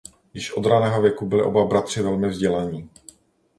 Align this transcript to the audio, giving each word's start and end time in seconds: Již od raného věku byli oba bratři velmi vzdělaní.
Již 0.33 0.51
od 0.53 0.65
raného 0.65 1.01
věku 1.01 1.25
byli 1.25 1.41
oba 1.43 1.65
bratři 1.65 2.01
velmi 2.01 2.27
vzdělaní. 2.29 2.89